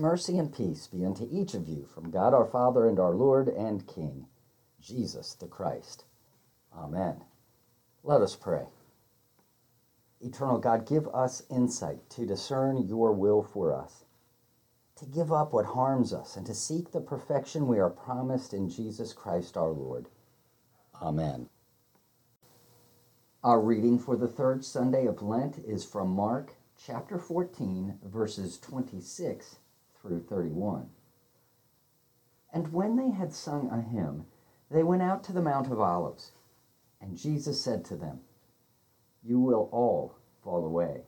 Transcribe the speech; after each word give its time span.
Mercy, 0.00 0.38
and 0.38 0.52
peace 0.52 0.86
be 0.86 1.04
unto 1.04 1.28
each 1.30 1.52
of 1.54 1.68
you 1.68 1.84
from 1.84 2.10
God 2.10 2.32
our 2.32 2.46
Father 2.46 2.88
and 2.88 2.98
our 2.98 3.14
Lord 3.14 3.48
and 3.48 3.86
King, 3.86 4.26
Jesus 4.80 5.34
the 5.34 5.46
Christ. 5.46 6.04
Amen. 6.74 7.22
Let 8.02 8.22
us 8.22 8.34
pray. 8.34 8.64
Eternal 10.20 10.58
God, 10.58 10.86
give 10.86 11.06
us 11.08 11.42
insight 11.50 12.08
to 12.10 12.26
discern 12.26 12.88
your 12.88 13.12
will 13.12 13.42
for 13.42 13.74
us, 13.74 14.04
to 14.96 15.04
give 15.04 15.32
up 15.32 15.52
what 15.52 15.66
harms 15.66 16.12
us, 16.12 16.36
and 16.36 16.46
to 16.46 16.54
seek 16.54 16.90
the 16.90 17.00
perfection 17.00 17.68
we 17.68 17.78
are 17.78 17.90
promised 17.90 18.54
in 18.54 18.70
Jesus 18.70 19.12
Christ 19.12 19.56
our 19.56 19.70
Lord. 19.70 20.08
Amen. 21.00 21.48
Our 23.44 23.60
reading 23.60 23.98
for 23.98 24.16
the 24.16 24.28
third 24.28 24.64
Sunday 24.64 25.06
of 25.06 25.22
Lent 25.22 25.58
is 25.58 25.84
from 25.84 26.08
Mark 26.10 26.54
chapter 26.76 27.18
14, 27.18 27.98
verses 28.02 28.58
26 28.58 29.56
through 30.00 30.24
31. 30.28 30.88
And 32.52 32.72
when 32.72 32.96
they 32.96 33.10
had 33.10 33.32
sung 33.32 33.70
a 33.70 33.80
hymn, 33.80 34.26
they 34.70 34.82
went 34.82 35.02
out 35.02 35.22
to 35.24 35.32
the 35.32 35.42
Mount 35.42 35.70
of 35.70 35.80
Olives. 35.80 36.32
And 37.00 37.16
Jesus 37.16 37.60
said 37.60 37.84
to 37.86 37.96
them, 37.96 38.20
You 39.22 39.40
will 39.40 39.68
all 39.72 40.16
fall 40.42 40.64
away, 40.64 41.04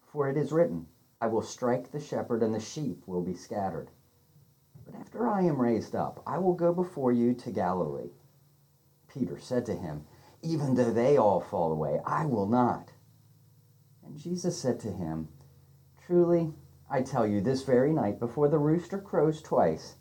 for 0.00 0.28
it 0.28 0.36
is 0.36 0.52
written, 0.52 0.86
I 1.20 1.26
will 1.26 1.42
strike 1.42 1.90
the 1.90 2.00
shepherd, 2.00 2.42
and 2.42 2.54
the 2.54 2.60
sheep 2.60 3.06
will 3.06 3.22
be 3.22 3.34
scattered. 3.34 3.90
But 4.84 4.96
after 4.96 5.28
I 5.28 5.42
am 5.42 5.60
raised 5.60 5.94
up, 5.94 6.22
I 6.26 6.38
will 6.38 6.54
go 6.54 6.72
before 6.72 7.12
you 7.12 7.34
to 7.34 7.50
Galilee. 7.50 8.10
Peter 9.08 9.38
said 9.38 9.64
to 9.66 9.74
him, 9.74 10.04
Even 10.42 10.74
though 10.74 10.90
they 10.90 11.16
all 11.16 11.40
fall 11.40 11.70
away, 11.72 12.00
I 12.04 12.26
will 12.26 12.46
not. 12.46 12.92
And 14.04 14.18
Jesus 14.18 14.58
said 14.58 14.80
to 14.80 14.90
him, 14.90 15.28
Truly, 16.06 16.52
I 16.94 17.00
tell 17.00 17.26
you, 17.26 17.40
this 17.40 17.62
very 17.62 17.90
night, 17.90 18.20
before 18.20 18.48
the 18.48 18.58
rooster 18.58 18.98
crows 18.98 19.40
twice, 19.40 19.94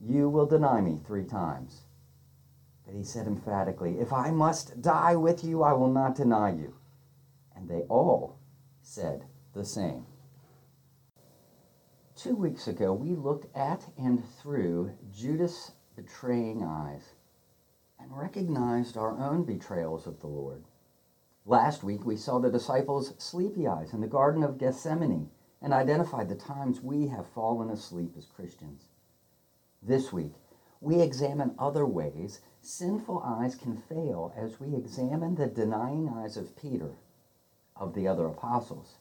you 0.00 0.30
will 0.30 0.46
deny 0.46 0.80
me 0.80 0.96
three 0.96 1.26
times. 1.26 1.82
But 2.86 2.94
he 2.94 3.04
said 3.04 3.26
emphatically, 3.26 4.00
If 4.00 4.10
I 4.10 4.30
must 4.30 4.80
die 4.80 5.16
with 5.16 5.44
you, 5.44 5.62
I 5.62 5.74
will 5.74 5.92
not 5.92 6.14
deny 6.14 6.52
you. 6.52 6.76
And 7.54 7.68
they 7.68 7.82
all 7.90 8.38
said 8.80 9.26
the 9.52 9.66
same. 9.66 10.06
Two 12.16 12.36
weeks 12.36 12.66
ago, 12.66 12.94
we 12.94 13.14
looked 13.14 13.54
at 13.54 13.90
and 13.98 14.24
through 14.24 14.92
Judas' 15.10 15.72
betraying 15.94 16.64
eyes 16.64 17.12
and 17.98 18.16
recognized 18.16 18.96
our 18.96 19.18
own 19.18 19.44
betrayals 19.44 20.06
of 20.06 20.20
the 20.20 20.26
Lord. 20.26 20.64
Last 21.44 21.84
week, 21.84 22.06
we 22.06 22.16
saw 22.16 22.38
the 22.38 22.50
disciples' 22.50 23.12
sleepy 23.18 23.68
eyes 23.68 23.92
in 23.92 24.00
the 24.00 24.06
Garden 24.06 24.42
of 24.42 24.56
Gethsemane 24.56 25.28
and 25.62 25.72
identified 25.72 26.28
the 26.28 26.34
times 26.34 26.80
we 26.80 27.08
have 27.08 27.28
fallen 27.28 27.70
asleep 27.70 28.14
as 28.16 28.26
Christians. 28.26 28.88
This 29.82 30.12
week, 30.12 30.34
we 30.80 31.00
examine 31.00 31.54
other 31.58 31.86
ways 31.86 32.40
sinful 32.62 33.22
eyes 33.24 33.54
can 33.54 33.76
fail 33.76 34.32
as 34.36 34.60
we 34.60 34.74
examine 34.74 35.34
the 35.34 35.46
denying 35.46 36.08
eyes 36.08 36.36
of 36.36 36.56
Peter, 36.56 36.92
of 37.76 37.94
the 37.94 38.08
other 38.08 38.26
apostles, 38.26 38.96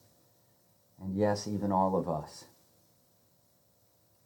and 1.01 1.15
yes, 1.15 1.47
even 1.47 1.71
all 1.71 1.95
of 1.95 2.09
us. 2.09 2.45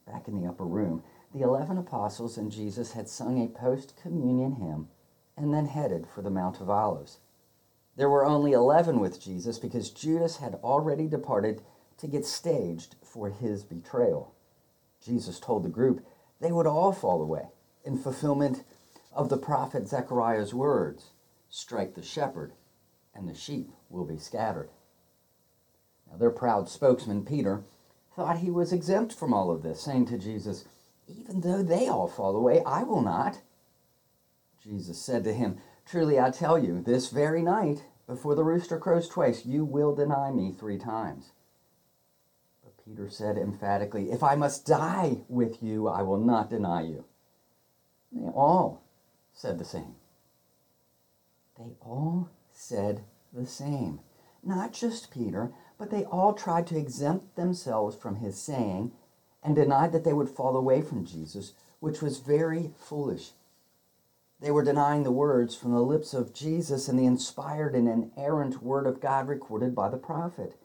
Back 0.06 0.28
in 0.28 0.40
the 0.40 0.48
upper 0.48 0.64
room, 0.64 1.02
the 1.32 1.42
eleven 1.42 1.78
apostles 1.78 2.36
and 2.36 2.50
Jesus 2.50 2.92
had 2.92 3.08
sung 3.08 3.42
a 3.42 3.48
post 3.48 3.94
communion 4.00 4.56
hymn 4.56 4.88
and 5.36 5.52
then 5.52 5.66
headed 5.66 6.06
for 6.06 6.22
the 6.22 6.30
Mount 6.30 6.60
of 6.60 6.70
Olives. 6.70 7.18
There 7.96 8.10
were 8.10 8.24
only 8.24 8.52
11 8.52 8.98
with 8.98 9.20
Jesus 9.20 9.58
because 9.58 9.90
Judas 9.90 10.38
had 10.38 10.56
already 10.64 11.06
departed 11.06 11.62
to 11.98 12.06
get 12.06 12.24
staged 12.24 12.96
for 13.02 13.30
his 13.30 13.62
betrayal. 13.62 14.34
Jesus 15.04 15.38
told 15.38 15.62
the 15.62 15.68
group 15.68 16.04
they 16.40 16.52
would 16.52 16.66
all 16.66 16.92
fall 16.92 17.22
away 17.22 17.48
in 17.84 17.98
fulfillment 17.98 18.64
of 19.12 19.28
the 19.28 19.36
prophet 19.36 19.88
Zechariah's 19.88 20.52
words 20.54 21.10
strike 21.48 21.94
the 21.94 22.02
shepherd, 22.02 22.52
and 23.14 23.28
the 23.28 23.34
sheep 23.34 23.70
will 23.88 24.04
be 24.04 24.18
scattered. 24.18 24.70
Now, 26.10 26.16
their 26.16 26.30
proud 26.30 26.68
spokesman, 26.68 27.24
Peter, 27.24 27.62
thought 28.16 28.38
he 28.38 28.50
was 28.50 28.72
exempt 28.72 29.12
from 29.12 29.32
all 29.32 29.50
of 29.50 29.62
this, 29.62 29.80
saying 29.80 30.06
to 30.06 30.18
Jesus, 30.18 30.64
Even 31.06 31.42
though 31.42 31.62
they 31.62 31.86
all 31.86 32.08
fall 32.08 32.34
away, 32.34 32.62
I 32.64 32.82
will 32.82 33.02
not. 33.02 33.40
Jesus 34.60 35.00
said 35.00 35.22
to 35.24 35.32
him, 35.32 35.58
Truly 35.86 36.18
I 36.18 36.30
tell 36.30 36.58
you, 36.58 36.80
this 36.80 37.10
very 37.10 37.42
night, 37.42 37.84
before 38.06 38.34
the 38.34 38.44
rooster 38.44 38.78
crows 38.78 39.08
twice, 39.08 39.46
you 39.46 39.64
will 39.64 39.94
deny 39.94 40.30
me 40.30 40.52
three 40.52 40.78
times. 40.78 41.32
Peter 42.84 43.08
said 43.08 43.38
emphatically, 43.38 44.10
If 44.10 44.22
I 44.22 44.34
must 44.34 44.66
die 44.66 45.22
with 45.28 45.62
you, 45.62 45.88
I 45.88 46.02
will 46.02 46.18
not 46.18 46.50
deny 46.50 46.82
you. 46.82 47.04
They 48.12 48.28
all 48.28 48.82
said 49.32 49.58
the 49.58 49.64
same. 49.64 49.96
They 51.58 51.76
all 51.80 52.28
said 52.52 53.04
the 53.32 53.46
same. 53.46 54.00
Not 54.42 54.72
just 54.72 55.10
Peter, 55.10 55.52
but 55.78 55.90
they 55.90 56.04
all 56.04 56.34
tried 56.34 56.66
to 56.68 56.78
exempt 56.78 57.36
themselves 57.36 57.96
from 57.96 58.16
his 58.16 58.38
saying 58.38 58.92
and 59.42 59.56
denied 59.56 59.92
that 59.92 60.04
they 60.04 60.12
would 60.12 60.28
fall 60.28 60.56
away 60.56 60.82
from 60.82 61.06
Jesus, 61.06 61.52
which 61.80 62.02
was 62.02 62.18
very 62.18 62.72
foolish. 62.76 63.32
They 64.40 64.50
were 64.50 64.64
denying 64.64 65.04
the 65.04 65.10
words 65.10 65.54
from 65.54 65.72
the 65.72 65.80
lips 65.80 66.12
of 66.12 66.34
Jesus 66.34 66.88
and 66.88 66.98
the 66.98 67.06
inspired 67.06 67.74
and 67.74 67.88
inerrant 67.88 68.62
word 68.62 68.86
of 68.86 69.00
God 69.00 69.26
recorded 69.26 69.74
by 69.74 69.88
the 69.88 69.96
prophet. 69.96 70.58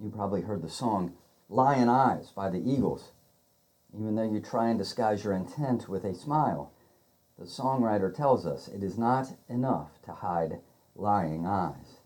You 0.00 0.10
probably 0.10 0.42
heard 0.42 0.62
the 0.62 0.68
song 0.68 1.14
Lyin' 1.48 1.88
Eyes 1.88 2.30
by 2.30 2.50
the 2.50 2.58
Eagles. 2.58 3.12
Even 3.92 4.14
though 4.14 4.30
you 4.30 4.40
try 4.40 4.68
and 4.68 4.78
disguise 4.78 5.24
your 5.24 5.32
intent 5.32 5.88
with 5.88 6.04
a 6.04 6.14
smile, 6.14 6.72
the 7.38 7.44
songwriter 7.44 8.14
tells 8.14 8.46
us 8.46 8.68
it 8.68 8.82
is 8.82 8.98
not 8.98 9.36
enough 9.48 10.02
to 10.02 10.12
hide 10.12 10.60
lying 10.94 11.46
eyes. 11.46 11.98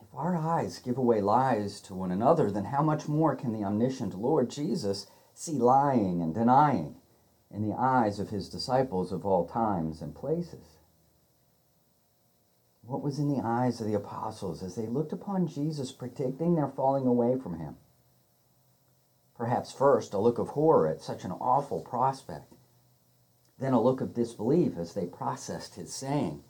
If 0.00 0.14
our 0.14 0.36
eyes 0.36 0.78
give 0.78 0.98
away 0.98 1.20
lies 1.20 1.80
to 1.82 1.94
one 1.94 2.10
another, 2.10 2.50
then 2.50 2.64
how 2.64 2.82
much 2.82 3.08
more 3.08 3.34
can 3.34 3.52
the 3.52 3.64
omniscient 3.64 4.18
Lord 4.18 4.50
Jesus 4.50 5.06
see 5.34 5.58
lying 5.58 6.20
and 6.22 6.34
denying? 6.34 6.96
in 7.50 7.68
the 7.68 7.74
eyes 7.74 8.18
of 8.18 8.30
his 8.30 8.48
disciples 8.48 9.12
of 9.12 9.24
all 9.24 9.46
times 9.46 10.02
and 10.02 10.14
places. 10.14 10.75
What 12.86 13.02
was 13.02 13.18
in 13.18 13.28
the 13.28 13.42
eyes 13.44 13.80
of 13.80 13.86
the 13.88 13.94
apostles 13.94 14.62
as 14.62 14.76
they 14.76 14.86
looked 14.86 15.12
upon 15.12 15.48
Jesus, 15.48 15.90
predicting 15.90 16.54
their 16.54 16.68
falling 16.68 17.06
away 17.06 17.36
from 17.36 17.58
him? 17.58 17.76
Perhaps 19.36 19.72
first 19.72 20.14
a 20.14 20.18
look 20.18 20.38
of 20.38 20.50
horror 20.50 20.86
at 20.86 21.02
such 21.02 21.24
an 21.24 21.32
awful 21.32 21.80
prospect, 21.80 22.54
then 23.58 23.72
a 23.72 23.82
look 23.82 24.00
of 24.00 24.14
disbelief 24.14 24.78
as 24.78 24.94
they 24.94 25.06
processed 25.06 25.74
his 25.74 25.92
saying, 25.92 26.44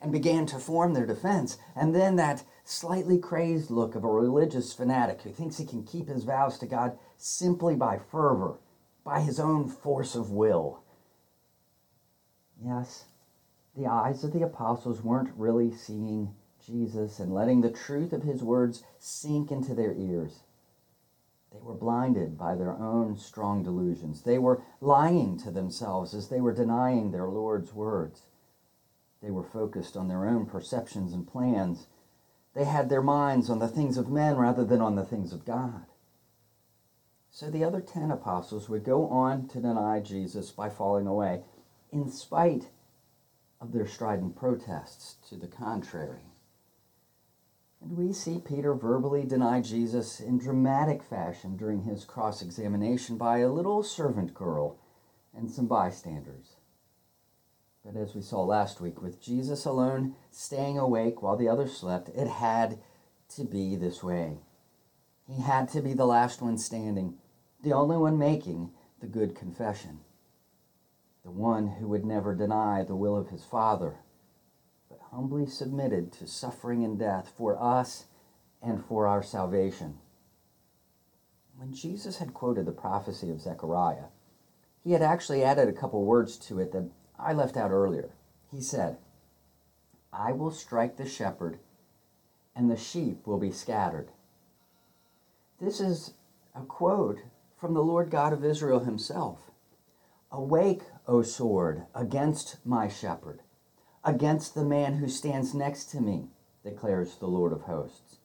and 0.00 0.10
began 0.10 0.46
to 0.46 0.58
form 0.58 0.94
their 0.94 1.06
defense. 1.06 1.58
And 1.76 1.94
then 1.94 2.16
that 2.16 2.44
slightly 2.64 3.18
crazed 3.18 3.70
look 3.70 3.94
of 3.94 4.04
a 4.04 4.08
religious 4.08 4.72
fanatic 4.72 5.22
who 5.22 5.30
thinks 5.30 5.58
he 5.58 5.64
can 5.64 5.84
keep 5.84 6.08
his 6.08 6.24
vows 6.24 6.58
to 6.58 6.66
God 6.66 6.98
simply 7.16 7.76
by 7.76 7.98
fervor, 7.98 8.58
by 9.04 9.20
his 9.20 9.38
own 9.38 9.68
force 9.68 10.16
of 10.16 10.30
will. 10.30 10.82
Yes, 12.60 13.04
the 13.78 13.86
eyes 13.86 14.24
of 14.24 14.32
the 14.32 14.42
apostles 14.42 15.02
weren't 15.02 15.30
really 15.36 15.70
seeing 15.70 16.34
Jesus 16.60 17.20
and 17.20 17.32
letting 17.32 17.60
the 17.60 17.70
truth 17.70 18.12
of 18.12 18.24
his 18.24 18.42
words 18.42 18.82
sink 18.98 19.52
into 19.52 19.72
their 19.72 19.94
ears. 19.94 20.40
They 21.52 21.60
were 21.62 21.74
blinded 21.74 22.36
by 22.36 22.56
their 22.56 22.72
own 22.72 23.16
strong 23.16 23.62
delusions. 23.62 24.22
They 24.22 24.38
were 24.38 24.62
lying 24.80 25.38
to 25.38 25.52
themselves 25.52 26.12
as 26.12 26.28
they 26.28 26.40
were 26.40 26.52
denying 26.52 27.12
their 27.12 27.28
Lord's 27.28 27.72
words. 27.72 28.22
They 29.22 29.30
were 29.30 29.44
focused 29.44 29.96
on 29.96 30.08
their 30.08 30.26
own 30.26 30.46
perceptions 30.46 31.12
and 31.12 31.26
plans. 31.26 31.86
They 32.54 32.64
had 32.64 32.88
their 32.88 33.02
minds 33.02 33.48
on 33.48 33.60
the 33.60 33.68
things 33.68 33.96
of 33.96 34.10
men 34.10 34.36
rather 34.36 34.64
than 34.64 34.80
on 34.80 34.96
the 34.96 35.06
things 35.06 35.32
of 35.32 35.46
God. 35.46 35.86
So 37.30 37.48
the 37.48 37.62
other 37.62 37.80
ten 37.80 38.10
apostles 38.10 38.68
would 38.68 38.84
go 38.84 39.06
on 39.06 39.46
to 39.48 39.60
deny 39.60 40.00
Jesus 40.00 40.50
by 40.50 40.68
falling 40.68 41.06
away, 41.06 41.42
in 41.92 42.10
spite 42.10 42.70
of 43.60 43.72
their 43.72 43.86
strident 43.86 44.36
protests 44.36 45.16
to 45.28 45.36
the 45.36 45.48
contrary. 45.48 46.32
And 47.80 47.96
we 47.96 48.12
see 48.12 48.38
Peter 48.38 48.74
verbally 48.74 49.24
deny 49.24 49.60
Jesus 49.60 50.20
in 50.20 50.38
dramatic 50.38 51.02
fashion 51.02 51.56
during 51.56 51.82
his 51.82 52.04
cross 52.04 52.42
examination 52.42 53.16
by 53.16 53.38
a 53.38 53.52
little 53.52 53.82
servant 53.82 54.34
girl 54.34 54.78
and 55.36 55.50
some 55.50 55.66
bystanders. 55.66 56.56
But 57.84 57.96
as 57.96 58.14
we 58.14 58.22
saw 58.22 58.42
last 58.42 58.80
week, 58.80 59.00
with 59.00 59.20
Jesus 59.20 59.64
alone 59.64 60.16
staying 60.30 60.78
awake 60.78 61.22
while 61.22 61.36
the 61.36 61.48
others 61.48 61.76
slept, 61.76 62.08
it 62.10 62.26
had 62.26 62.78
to 63.36 63.44
be 63.44 63.76
this 63.76 64.02
way. 64.02 64.38
He 65.26 65.40
had 65.42 65.68
to 65.70 65.80
be 65.80 65.94
the 65.94 66.06
last 66.06 66.42
one 66.42 66.58
standing, 66.58 67.18
the 67.62 67.72
only 67.72 67.96
one 67.96 68.18
making 68.18 68.72
the 69.00 69.06
good 69.06 69.34
confession, 69.36 70.00
the 71.28 71.32
one 71.32 71.66
who 71.78 71.86
would 71.86 72.06
never 72.06 72.34
deny 72.34 72.82
the 72.82 72.96
will 72.96 73.14
of 73.14 73.28
his 73.28 73.44
Father 73.44 73.96
but 74.88 74.98
humbly 75.10 75.44
submitted 75.44 76.10
to 76.10 76.26
suffering 76.26 76.82
and 76.82 76.98
death 76.98 77.30
for 77.36 77.62
us 77.62 78.06
and 78.62 78.82
for 78.82 79.06
our 79.06 79.22
salvation. 79.22 79.98
When 81.54 81.74
Jesus 81.74 82.16
had 82.16 82.32
quoted 82.32 82.64
the 82.64 82.72
prophecy 82.72 83.30
of 83.30 83.42
Zechariah, 83.42 84.06
he 84.82 84.92
had 84.92 85.02
actually 85.02 85.44
added 85.44 85.68
a 85.68 85.72
couple 85.78 86.02
words 86.02 86.38
to 86.38 86.60
it 86.60 86.72
that 86.72 86.88
I 87.18 87.34
left 87.34 87.58
out 87.58 87.72
earlier. 87.72 88.14
He 88.50 88.62
said, 88.62 88.96
I 90.10 90.32
will 90.32 90.50
strike 90.50 90.96
the 90.96 91.06
shepherd, 91.06 91.58
and 92.56 92.70
the 92.70 92.76
sheep 92.78 93.26
will 93.26 93.38
be 93.38 93.52
scattered. 93.52 94.08
This 95.60 95.78
is 95.78 96.14
a 96.54 96.62
quote 96.62 97.18
from 97.60 97.74
the 97.74 97.84
Lord 97.84 98.10
God 98.10 98.32
of 98.32 98.46
Israel 98.46 98.80
himself. 98.80 99.50
Awake, 100.30 100.82
O 101.08 101.22
sword, 101.22 101.86
against 101.94 102.64
my 102.64 102.86
shepherd 102.86 103.40
against 104.08 104.54
the 104.54 104.64
man 104.64 104.94
who 104.94 105.08
stands 105.08 105.54
next 105.54 105.90
to 105.90 106.00
me, 106.00 106.28
declares 106.64 107.16
the 107.16 107.26
Lord 107.26 107.52
of 107.52 107.62
hosts. 107.62 108.16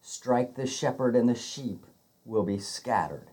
Strike 0.00 0.54
the 0.54 0.66
shepherd, 0.66 1.16
and 1.16 1.28
the 1.28 1.34
sheep 1.34 1.86
will 2.26 2.42
be 2.42 2.58
scattered. 2.58 3.30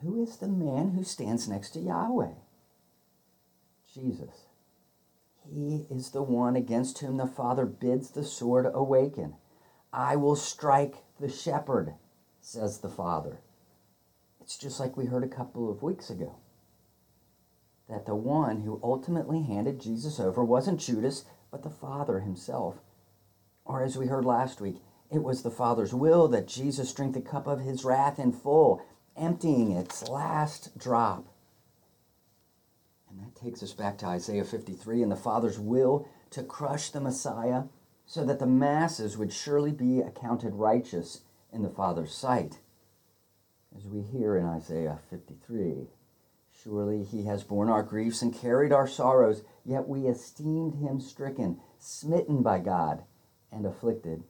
Who 0.00 0.22
is 0.22 0.36
the 0.36 0.48
man 0.48 0.90
who 0.90 1.02
stands 1.02 1.48
next 1.48 1.70
to 1.70 1.80
Yahweh? 1.80 2.34
Jesus. 3.92 4.46
He 5.52 5.86
is 5.90 6.10
the 6.10 6.22
one 6.22 6.54
against 6.54 6.98
whom 6.98 7.16
the 7.16 7.26
Father 7.26 7.66
bids 7.66 8.10
the 8.10 8.24
sword 8.24 8.70
awaken. 8.72 9.34
I 9.92 10.14
will 10.14 10.36
strike 10.36 10.96
the 11.18 11.28
shepherd, 11.28 11.94
says 12.40 12.78
the 12.78 12.88
Father. 12.88 13.40
It's 14.40 14.56
just 14.56 14.78
like 14.78 14.96
we 14.96 15.06
heard 15.06 15.24
a 15.24 15.28
couple 15.28 15.70
of 15.70 15.82
weeks 15.82 16.08
ago 16.08 16.36
that 17.88 18.06
the 18.06 18.14
one 18.14 18.62
who 18.62 18.80
ultimately 18.82 19.42
handed 19.42 19.80
Jesus 19.80 20.18
over 20.18 20.44
wasn't 20.44 20.80
Judas, 20.80 21.24
but 21.50 21.62
the 21.62 21.70
Father 21.70 22.20
himself. 22.20 22.76
Or 23.64 23.82
as 23.82 23.96
we 23.96 24.06
heard 24.06 24.24
last 24.24 24.60
week, 24.60 24.82
it 25.10 25.22
was 25.22 25.42
the 25.42 25.50
Father's 25.50 25.94
will 25.94 26.28
that 26.28 26.48
Jesus 26.48 26.92
drink 26.92 27.14
the 27.14 27.20
cup 27.20 27.46
of 27.46 27.60
his 27.60 27.84
wrath 27.84 28.18
in 28.18 28.32
full, 28.32 28.84
emptying 29.16 29.72
its 29.72 30.08
last 30.08 30.76
drop. 30.78 31.26
And 33.08 33.20
that 33.20 33.36
takes 33.36 33.62
us 33.62 33.72
back 33.72 33.98
to 33.98 34.06
Isaiah 34.06 34.44
53 34.44 35.02
and 35.02 35.12
the 35.12 35.16
Father's 35.16 35.58
will 35.58 36.08
to 36.30 36.42
crush 36.42 36.90
the 36.90 37.00
Messiah 37.00 37.64
so 38.06 38.24
that 38.24 38.38
the 38.38 38.46
masses 38.46 39.16
would 39.16 39.32
surely 39.32 39.70
be 39.70 40.00
accounted 40.00 40.54
righteous 40.54 41.20
in 41.52 41.62
the 41.62 41.70
Father's 41.70 42.14
sight. 42.14 42.58
As 43.76 43.86
we 43.86 44.02
hear 44.02 44.36
in 44.36 44.44
Isaiah 44.44 44.98
53. 45.10 45.88
Surely 46.64 47.04
he 47.04 47.24
has 47.24 47.44
borne 47.44 47.68
our 47.68 47.82
griefs 47.82 48.22
and 48.22 48.32
carried 48.32 48.72
our 48.72 48.86
sorrows, 48.86 49.42
yet 49.66 49.86
we 49.86 50.06
esteemed 50.06 50.76
him 50.76 50.98
stricken, 50.98 51.60
smitten 51.78 52.42
by 52.42 52.58
God, 52.58 53.04
and 53.52 53.66
afflicted. 53.66 54.24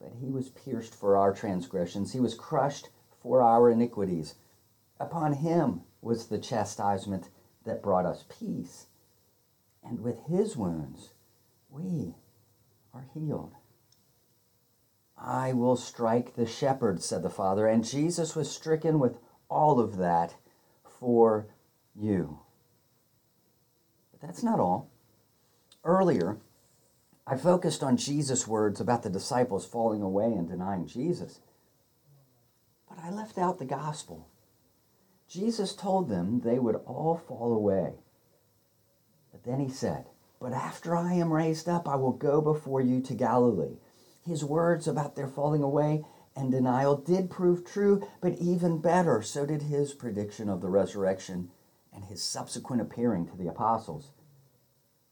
But 0.00 0.12
he 0.20 0.30
was 0.30 0.50
pierced 0.50 0.94
for 0.94 1.16
our 1.16 1.34
transgressions, 1.34 2.12
he 2.12 2.20
was 2.20 2.36
crushed 2.36 2.90
for 3.20 3.42
our 3.42 3.68
iniquities. 3.68 4.36
Upon 5.00 5.32
him 5.32 5.82
was 6.00 6.28
the 6.28 6.38
chastisement 6.38 7.30
that 7.64 7.82
brought 7.82 8.06
us 8.06 8.24
peace, 8.28 8.86
and 9.82 9.98
with 9.98 10.20
his 10.26 10.56
wounds 10.56 11.14
we 11.68 12.14
are 12.92 13.08
healed. 13.12 13.54
I 15.18 15.52
will 15.52 15.76
strike 15.76 16.36
the 16.36 16.46
shepherd, 16.46 17.02
said 17.02 17.24
the 17.24 17.28
Father, 17.28 17.66
and 17.66 17.82
Jesus 17.82 18.36
was 18.36 18.48
stricken 18.48 19.00
with 19.00 19.18
all 19.48 19.80
of 19.80 19.96
that 19.96 20.36
for 20.98 21.46
you. 21.94 22.38
But 24.12 24.20
that's 24.20 24.42
not 24.42 24.60
all. 24.60 24.90
Earlier, 25.84 26.38
I 27.26 27.36
focused 27.36 27.82
on 27.82 27.96
Jesus' 27.96 28.46
words 28.46 28.80
about 28.80 29.02
the 29.02 29.10
disciples 29.10 29.66
falling 29.66 30.02
away 30.02 30.26
and 30.26 30.48
denying 30.48 30.86
Jesus. 30.86 31.40
But 32.88 32.98
I 33.02 33.10
left 33.10 33.38
out 33.38 33.58
the 33.58 33.64
gospel. 33.64 34.28
Jesus 35.28 35.74
told 35.74 36.08
them 36.08 36.40
they 36.40 36.58
would 36.58 36.76
all 36.86 37.20
fall 37.26 37.52
away. 37.52 37.94
But 39.32 39.44
then 39.44 39.58
he 39.58 39.68
said, 39.68 40.06
But 40.40 40.52
after 40.52 40.94
I 40.94 41.14
am 41.14 41.32
raised 41.32 41.68
up, 41.68 41.88
I 41.88 41.96
will 41.96 42.12
go 42.12 42.40
before 42.40 42.80
you 42.80 43.00
to 43.02 43.14
Galilee. 43.14 43.78
His 44.26 44.44
words 44.44 44.86
about 44.86 45.16
their 45.16 45.28
falling 45.28 45.62
away 45.62 46.04
and 46.36 46.50
denial 46.50 46.96
did 46.96 47.30
prove 47.30 47.64
true, 47.64 48.06
but 48.20 48.34
even 48.38 48.80
better, 48.80 49.22
so 49.22 49.46
did 49.46 49.62
his 49.62 49.94
prediction 49.94 50.48
of 50.48 50.60
the 50.60 50.68
resurrection 50.68 51.50
and 51.92 52.04
his 52.04 52.22
subsequent 52.22 52.82
appearing 52.82 53.26
to 53.26 53.36
the 53.36 53.46
apostles. 53.48 54.10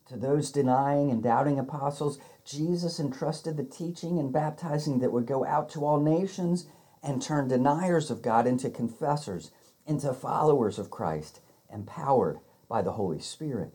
To 0.08 0.16
those 0.16 0.50
denying 0.50 1.10
and 1.10 1.22
doubting 1.22 1.58
apostles, 1.58 2.18
Jesus 2.44 2.98
entrusted 2.98 3.56
the 3.56 3.64
teaching 3.64 4.18
and 4.18 4.32
baptizing 4.32 4.98
that 4.98 5.12
would 5.12 5.26
go 5.26 5.44
out 5.44 5.68
to 5.70 5.84
all 5.84 6.00
nations 6.00 6.66
and 7.02 7.22
turn 7.22 7.48
deniers 7.48 8.10
of 8.10 8.20
God 8.20 8.46
into 8.46 8.68
confessors, 8.68 9.52
into 9.86 10.12
followers 10.12 10.78
of 10.78 10.90
Christ, 10.90 11.40
empowered 11.72 12.40
by 12.68 12.82
the 12.82 12.92
Holy 12.92 13.20
Spirit. 13.20 13.72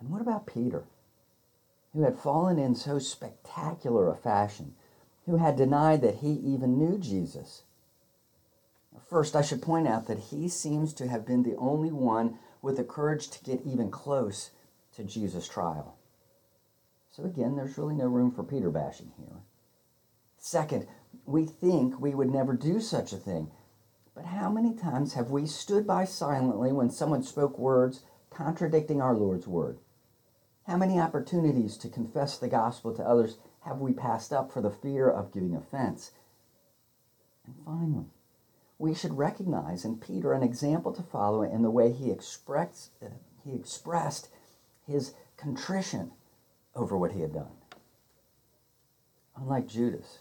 And 0.00 0.10
what 0.10 0.22
about 0.22 0.46
Peter, 0.46 0.84
who 1.92 2.02
had 2.02 2.18
fallen 2.18 2.58
in 2.58 2.74
so 2.74 2.98
spectacular 2.98 4.08
a 4.08 4.16
fashion? 4.16 4.74
Who 5.30 5.36
had 5.36 5.56
denied 5.56 6.02
that 6.02 6.16
he 6.16 6.32
even 6.32 6.76
knew 6.76 6.98
Jesus. 6.98 7.62
First, 9.08 9.36
I 9.36 9.42
should 9.42 9.62
point 9.62 9.86
out 9.86 10.08
that 10.08 10.18
he 10.18 10.48
seems 10.48 10.92
to 10.94 11.06
have 11.06 11.24
been 11.24 11.44
the 11.44 11.56
only 11.56 11.92
one 11.92 12.38
with 12.60 12.76
the 12.76 12.84
courage 12.84 13.28
to 13.30 13.44
get 13.44 13.62
even 13.64 13.90
close 13.90 14.50
to 14.96 15.04
Jesus' 15.04 15.48
trial. 15.48 15.96
So, 17.10 17.24
again, 17.24 17.56
there's 17.56 17.78
really 17.78 17.94
no 17.94 18.06
room 18.06 18.32
for 18.32 18.42
Peter 18.42 18.70
bashing 18.70 19.12
here. 19.18 19.42
Second, 20.36 20.86
we 21.24 21.46
think 21.46 22.00
we 22.00 22.14
would 22.14 22.30
never 22.30 22.54
do 22.54 22.80
such 22.80 23.12
a 23.12 23.16
thing. 23.16 23.50
But 24.14 24.26
how 24.26 24.50
many 24.50 24.74
times 24.74 25.14
have 25.14 25.30
we 25.30 25.46
stood 25.46 25.86
by 25.86 26.04
silently 26.04 26.72
when 26.72 26.90
someone 26.90 27.22
spoke 27.22 27.58
words 27.58 28.02
contradicting 28.30 29.00
our 29.00 29.14
Lord's 29.14 29.46
word? 29.46 29.78
How 30.66 30.76
many 30.76 30.98
opportunities 30.98 31.76
to 31.78 31.88
confess 31.88 32.36
the 32.36 32.48
gospel 32.48 32.94
to 32.94 33.02
others 33.02 33.38
have 33.60 33.78
we 33.78 33.92
passed 33.92 34.32
up 34.32 34.50
for 34.50 34.60
the 34.60 34.70
fear 34.70 35.08
of 35.08 35.32
giving 35.32 35.54
offense? 35.54 36.12
And 37.46 37.54
finally, 37.64 38.06
we 38.78 38.94
should 38.94 39.18
recognize 39.18 39.84
in 39.84 39.98
Peter 39.98 40.32
an 40.32 40.42
example 40.42 40.92
to 40.92 41.02
follow 41.02 41.42
in 41.42 41.62
the 41.62 41.70
way 41.70 41.92
he 41.92 42.10
expressed, 42.10 42.92
uh, 43.02 43.08
he 43.44 43.54
expressed 43.54 44.28
his 44.86 45.14
contrition 45.36 46.12
over 46.74 46.96
what 46.96 47.12
he 47.12 47.20
had 47.20 47.34
done. 47.34 47.52
Unlike 49.36 49.68
Judas, 49.68 50.20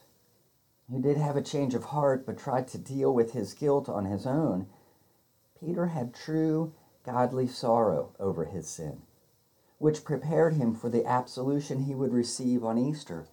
who 0.90 1.02
did 1.02 1.18
have 1.18 1.36
a 1.36 1.42
change 1.42 1.74
of 1.74 1.86
heart 1.86 2.26
but 2.26 2.38
tried 2.38 2.68
to 2.70 2.78
deal 2.78 3.14
with 3.14 3.34
his 3.34 3.54
guilt 3.54 3.88
on 3.88 4.06
his 4.06 4.26
own, 4.26 4.68
Peter 5.60 5.88
had 5.88 6.14
true 6.14 6.74
godly 7.04 7.48
sorrow 7.48 8.12
over 8.20 8.46
his 8.46 8.68
sin 8.68 9.02
which 9.80 10.04
prepared 10.04 10.54
him 10.54 10.76
for 10.76 10.90
the 10.90 11.06
absolution 11.06 11.84
he 11.84 11.96
would 11.96 12.14
receive 12.14 12.64
on 12.64 12.78
Easter. 12.78 13.26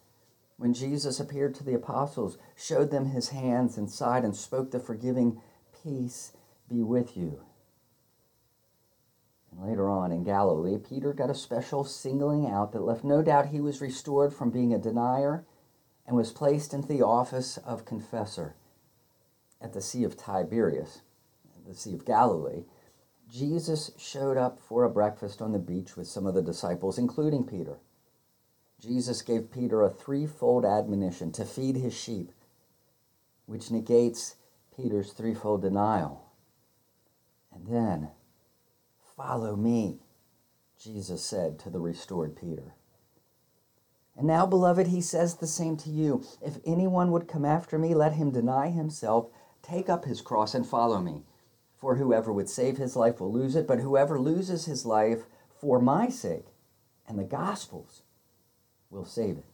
When 0.57 0.73
Jesus 0.73 1.21
appeared 1.21 1.55
to 1.57 1.65
the 1.65 1.75
apostles, 1.75 2.39
showed 2.57 2.91
them 2.91 3.07
his 3.07 3.29
hands 3.29 3.77
and 3.77 3.91
side, 3.91 4.25
and 4.25 4.35
spoke 4.35 4.71
the 4.71 4.81
forgiving, 4.81 5.41
Peace 5.83 6.33
be 6.69 6.83
with 6.83 7.17
you. 7.17 7.43
And 9.51 9.69
later 9.69 9.91
on 9.91 10.13
in 10.13 10.25
Galilee, 10.25 10.79
Peter 10.79 11.13
got 11.13 11.31
a 11.31 11.35
special 11.35 11.85
singling 11.85 12.47
out 12.47 12.73
that 12.73 12.81
left 12.81 13.05
no 13.05 13.23
doubt 13.23 13.49
he 13.49 13.61
was 13.61 13.81
restored 13.81 14.33
from 14.33 14.51
being 14.51 14.73
a 14.73 14.79
denier 14.79 15.45
and 16.07 16.17
was 16.17 16.33
placed 16.33 16.73
into 16.73 16.89
the 16.89 17.03
office 17.03 17.59
of 17.59 17.85
confessor 17.85 18.55
at 19.61 19.73
the 19.73 19.83
Sea 19.83 20.05
of 20.05 20.17
Tiberias, 20.17 21.03
the 21.67 21.75
Sea 21.75 21.95
of 21.95 22.05
Galilee. 22.05 22.65
Jesus 23.29 23.91
showed 23.99 24.37
up 24.37 24.61
for 24.61 24.85
a 24.85 24.91
breakfast 24.91 25.43
on 25.43 25.53
the 25.53 25.59
beach 25.59 25.97
with 25.97 26.07
some 26.07 26.27
of 26.27 26.35
the 26.35 26.43
disciples, 26.43 26.99
including 26.99 27.45
Peter. 27.45 27.79
Jesus 28.81 29.23
gave 29.23 29.51
Peter 29.51 29.83
a 29.83 29.91
threefold 29.91 30.65
admonition 30.65 31.33
to 31.33 31.45
feed 31.45 31.77
his 31.77 31.95
sheep, 31.95 32.31
which 33.47 33.71
negates 33.71 34.37
Peter's 34.77 35.13
threefold 35.13 35.63
denial. 35.63 36.27
And 37.53 37.67
then, 37.67 38.11
follow 39.17 39.57
me, 39.57 40.01
Jesus 40.79 41.25
said 41.25 41.59
to 41.61 41.71
the 41.71 41.81
restored 41.81 42.37
Peter. 42.37 42.75
And 44.17 44.27
now, 44.27 44.47
beloved, 44.47 44.89
he 44.89 45.01
says 45.01 45.37
the 45.37 45.47
same 45.47 45.77
to 45.79 45.91
you. 45.91 46.25
If 46.41 46.59
anyone 46.65 47.11
would 47.11 47.29
come 47.29 47.45
after 47.45 47.79
me, 47.79 47.95
let 47.95 48.15
him 48.15 48.31
deny 48.31 48.69
himself, 48.69 49.29
take 49.63 49.89
up 49.89 50.05
his 50.05 50.21
cross, 50.21 50.55
and 50.55 50.67
follow 50.67 51.01
me. 51.01 51.25
For 51.77 51.97
whoever 51.97 52.33
would 52.33 52.49
save 52.49 52.79
his 52.79 52.97
life 52.97 53.21
will 53.21 53.33
lose 53.33 53.55
it, 53.55 53.67
but 53.67 53.81
whoever 53.81 54.19
loses 54.19 54.65
his 54.65 54.87
life 54.87 55.27
for 55.61 55.79
my 55.81 56.09
sake 56.09 56.47
and 57.07 57.19
the 57.19 57.25
gospel's 57.25 58.03
will 58.91 59.05
save 59.05 59.39
it. 59.39 59.45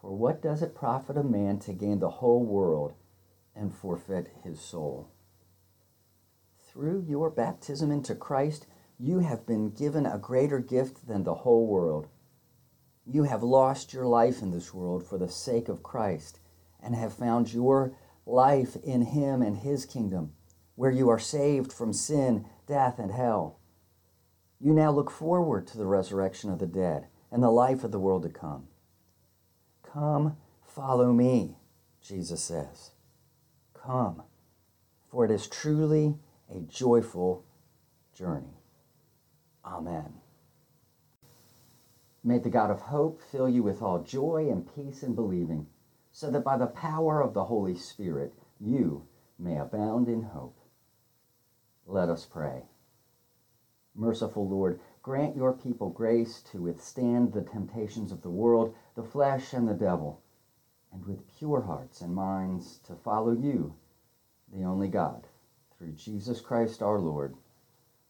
For 0.00 0.14
what 0.14 0.42
does 0.42 0.60
it 0.60 0.74
profit 0.74 1.16
a 1.16 1.22
man 1.22 1.58
to 1.60 1.72
gain 1.72 1.98
the 1.98 2.10
whole 2.10 2.44
world 2.44 2.92
and 3.54 3.74
forfeit 3.74 4.28
his 4.42 4.60
soul? 4.60 5.08
Through 6.58 7.04
your 7.08 7.30
baptism 7.30 7.90
into 7.90 8.14
Christ, 8.14 8.66
you 8.98 9.20
have 9.20 9.46
been 9.46 9.70
given 9.70 10.06
a 10.06 10.18
greater 10.18 10.58
gift 10.58 11.06
than 11.06 11.24
the 11.24 11.34
whole 11.34 11.66
world. 11.66 12.08
You 13.06 13.24
have 13.24 13.42
lost 13.42 13.92
your 13.92 14.06
life 14.06 14.42
in 14.42 14.50
this 14.50 14.74
world 14.74 15.06
for 15.06 15.18
the 15.18 15.28
sake 15.28 15.68
of 15.68 15.82
Christ 15.82 16.40
and 16.82 16.94
have 16.94 17.12
found 17.12 17.52
your 17.52 17.96
life 18.26 18.76
in 18.76 19.02
Him 19.02 19.40
and 19.42 19.58
His 19.58 19.84
kingdom, 19.84 20.32
where 20.76 20.90
you 20.90 21.08
are 21.08 21.18
saved 21.18 21.72
from 21.72 21.92
sin, 21.92 22.46
death, 22.66 22.98
and 22.98 23.12
hell. 23.12 23.58
You 24.60 24.72
now 24.72 24.90
look 24.90 25.10
forward 25.10 25.66
to 25.68 25.78
the 25.78 25.86
resurrection 25.86 26.50
of 26.50 26.58
the 26.58 26.66
dead 26.66 27.06
and 27.30 27.42
the 27.42 27.50
life 27.50 27.84
of 27.84 27.92
the 27.92 27.98
world 27.98 28.22
to 28.22 28.28
come. 28.28 28.68
Come, 29.82 30.36
follow 30.62 31.12
me, 31.12 31.56
Jesus 32.00 32.42
says. 32.42 32.90
Come, 33.74 34.22
for 35.10 35.24
it 35.24 35.30
is 35.30 35.46
truly 35.46 36.16
a 36.50 36.60
joyful 36.60 37.44
journey. 38.14 38.60
Amen. 39.64 40.14
May 42.22 42.38
the 42.38 42.50
God 42.50 42.70
of 42.70 42.80
hope 42.80 43.20
fill 43.20 43.48
you 43.48 43.62
with 43.62 43.82
all 43.82 44.02
joy 44.02 44.48
and 44.50 44.74
peace 44.74 45.02
in 45.02 45.14
believing, 45.14 45.66
so 46.10 46.30
that 46.30 46.44
by 46.44 46.56
the 46.56 46.66
power 46.66 47.20
of 47.20 47.34
the 47.34 47.44
Holy 47.44 47.76
Spirit 47.76 48.32
you 48.58 49.06
may 49.38 49.58
abound 49.58 50.08
in 50.08 50.22
hope. 50.22 50.56
Let 51.86 52.08
us 52.08 52.24
pray. 52.24 52.62
Merciful 53.94 54.48
Lord, 54.48 54.80
grant 55.02 55.36
your 55.36 55.52
people 55.52 55.90
grace 55.90 56.42
to 56.52 56.62
withstand 56.62 57.32
the 57.32 57.42
temptations 57.42 58.10
of 58.10 58.22
the 58.22 58.30
world, 58.30 58.74
the 58.94 59.04
flesh, 59.04 59.52
and 59.52 59.68
the 59.68 59.74
devil, 59.74 60.22
and 60.92 61.04
with 61.06 61.28
pure 61.38 61.62
hearts 61.62 62.00
and 62.00 62.14
minds 62.14 62.78
to 62.86 62.94
follow 62.94 63.32
you, 63.32 63.74
the 64.52 64.64
only 64.64 64.88
God, 64.88 65.26
through 65.76 65.92
Jesus 65.92 66.40
Christ 66.40 66.82
our 66.82 66.98
Lord. 66.98 67.36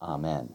Amen. 0.00 0.54